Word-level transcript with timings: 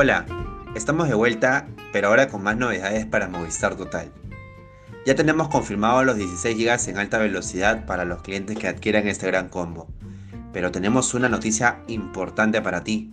Hola, 0.00 0.26
estamos 0.76 1.08
de 1.08 1.14
vuelta, 1.16 1.66
pero 1.92 2.06
ahora 2.06 2.28
con 2.28 2.40
más 2.44 2.56
novedades 2.56 3.04
para 3.04 3.26
Movistar 3.26 3.74
Total. 3.74 4.12
Ya 5.04 5.16
tenemos 5.16 5.48
confirmado 5.48 6.04
los 6.04 6.16
16 6.16 6.56
GB 6.56 6.90
en 6.90 6.98
alta 6.98 7.18
velocidad 7.18 7.84
para 7.84 8.04
los 8.04 8.22
clientes 8.22 8.56
que 8.56 8.68
adquieran 8.68 9.08
este 9.08 9.26
gran 9.26 9.48
combo. 9.48 9.88
Pero 10.52 10.70
tenemos 10.70 11.14
una 11.14 11.28
noticia 11.28 11.82
importante 11.88 12.62
para 12.62 12.84
ti. 12.84 13.10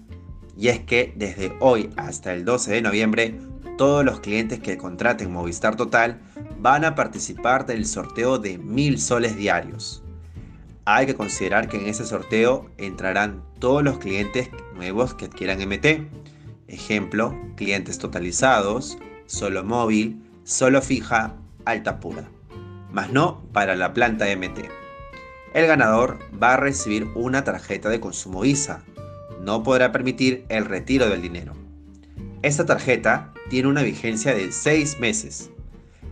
Y 0.55 0.67
es 0.67 0.81
que 0.81 1.11
desde 1.16 1.57
hoy 1.59 1.89
hasta 1.98 2.35
el 2.35 2.45
12 2.45 2.73
de 2.73 2.81
noviembre, 2.84 3.39
todos 3.79 4.05
los 4.05 4.20
clientes 4.20 4.59
que 4.59 4.77
contraten 4.77 5.33
Movistar 5.33 5.75
Total 5.75 6.21
van 6.59 6.86
a 6.86 6.93
participar 6.93 7.65
del 7.65 7.88
sorteo 7.88 8.38
de 8.38 8.59
1000 8.59 9.02
soles 9.02 9.36
diarios. 9.36 10.04
Hay 10.86 11.07
que 11.07 11.15
considerar 11.15 11.67
que 11.67 11.77
en 11.77 11.88
ese 11.88 12.05
sorteo 12.05 12.70
entrarán 12.77 13.44
todos 13.58 13.83
los 13.83 13.97
clientes 13.97 14.52
nuevos 14.75 15.16
que 15.16 15.25
adquieran 15.25 15.67
MT 15.67 16.25
Ejemplo, 16.67 17.37
clientes 17.55 17.99
totalizados, 17.99 18.97
solo 19.27 19.63
móvil, 19.63 20.21
solo 20.43 20.81
fija, 20.81 21.35
alta 21.63 21.99
pura. 21.99 22.27
Más 22.91 23.11
no 23.11 23.43
para 23.51 23.75
la 23.75 23.93
planta 23.93 24.25
MT. 24.35 24.69
El 25.53 25.67
ganador 25.67 26.17
va 26.41 26.55
a 26.55 26.57
recibir 26.57 27.07
una 27.15 27.43
tarjeta 27.43 27.89
de 27.89 27.99
consumo 27.99 28.45
ISA. 28.45 28.83
No 29.41 29.61
podrá 29.63 29.91
permitir 29.91 30.45
el 30.49 30.65
retiro 30.65 31.07
del 31.07 31.21
dinero. 31.21 31.53
Esta 32.41 32.66
tarjeta 32.66 33.31
tiene 33.49 33.69
una 33.69 33.83
vigencia 33.83 34.33
de 34.33 34.52
6 34.52 34.99
meses. 34.99 35.52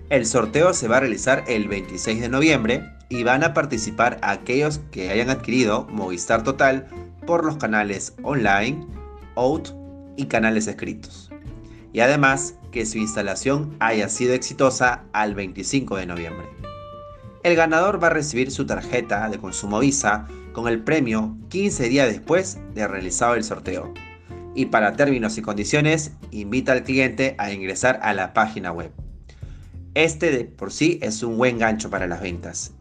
El 0.10 0.26
sorteo 0.26 0.74
se 0.74 0.88
va 0.88 0.98
a 0.98 1.00
realizar 1.00 1.44
el 1.48 1.68
26 1.68 2.22
de 2.22 2.30
noviembre 2.30 2.84
y 3.10 3.24
van 3.24 3.44
a 3.44 3.54
participar 3.54 4.20
aquellos 4.22 4.82
que 4.92 5.10
hayan 5.10 5.32
adquirido 5.32 5.88
Movistar 5.90 6.44
Total 6.44 6.88
por 7.26 7.44
los 7.44 7.58
canales 7.58 8.14
online, 8.22 8.86
OUT 9.36 9.83
y 10.18 10.26
canales 10.26 10.68
escritos. 10.68 11.32
Y 11.92 12.00
además 12.00 12.56
que 12.72 12.86
su 12.86 12.98
instalación 12.98 13.76
haya 13.80 14.10
sido 14.10 14.34
exitosa 14.34 15.04
al 15.14 15.36
25 15.36 15.98
de 15.98 16.06
noviembre. 16.08 16.48
El 17.44 17.56
ganador 17.56 18.02
va 18.02 18.08
a 18.08 18.12
recibir 18.12 18.52
su 18.52 18.66
tarjeta 18.66 19.30
de 19.30 19.38
consumo 19.38 19.80
Visa 19.80 20.28
con 20.54 20.68
el 20.68 20.84
premio 20.84 21.38
15 21.50 21.90
días 21.90 22.08
después 22.08 22.58
de 22.74 22.88
realizado 22.88 23.36
el 23.36 23.44
sorteo. 23.44 23.94
Y 24.56 24.68
para 24.68 24.94
términos 24.94 25.38
y 25.38 25.42
condiciones, 25.42 26.14
invita 26.32 26.72
al 26.72 26.84
cliente 26.84 27.36
a 27.38 27.52
ingresar 27.52 28.00
a 28.02 28.14
la 28.14 28.34
página 28.34 28.72
web. 28.72 28.92
Este 29.94 30.32
de 30.32 30.46
por 30.46 30.72
sí 30.72 31.00
es 31.02 31.22
un 31.22 31.38
buen 31.38 31.60
gancho 31.60 31.90
para 31.90 32.08
las 32.08 32.22
ventas. 32.22 32.72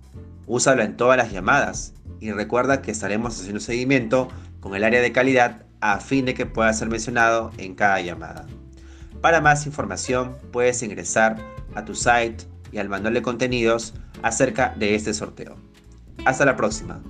Úsalo 0.46 0.82
en 0.82 0.96
todas 0.96 1.16
las 1.16 1.32
llamadas 1.32 1.94
y 2.20 2.30
recuerda 2.30 2.82
que 2.82 2.90
estaremos 2.90 3.38
haciendo 3.38 3.60
seguimiento 3.60 4.28
con 4.60 4.74
el 4.76 4.84
área 4.84 5.00
de 5.00 5.12
calidad 5.12 5.66
a 5.82 6.00
fin 6.00 6.24
de 6.24 6.32
que 6.32 6.46
pueda 6.46 6.72
ser 6.72 6.88
mencionado 6.88 7.50
en 7.58 7.74
cada 7.74 8.00
llamada. 8.00 8.46
Para 9.20 9.40
más 9.40 9.66
información 9.66 10.36
puedes 10.50 10.82
ingresar 10.82 11.36
a 11.74 11.84
tu 11.84 11.94
site 11.94 12.46
y 12.70 12.78
al 12.78 12.88
manual 12.88 13.14
de 13.14 13.22
contenidos 13.22 13.94
acerca 14.22 14.74
de 14.78 14.94
este 14.94 15.12
sorteo. 15.12 15.56
Hasta 16.24 16.44
la 16.44 16.56
próxima. 16.56 17.02